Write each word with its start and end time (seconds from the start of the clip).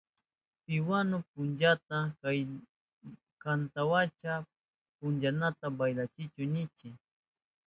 Piwanu 0.65 1.15
pishkuka 1.31 1.99
kantahushpan 3.41 4.41
punchanata 4.97 5.65
baylachihun 5.77 6.49
ninchi. 6.53 6.87